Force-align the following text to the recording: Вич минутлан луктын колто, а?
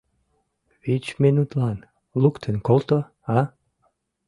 Вич 0.83 1.05
минутлан 1.21 1.77
луктын 2.21 2.55
колто, 2.67 2.99
а? 3.37 3.39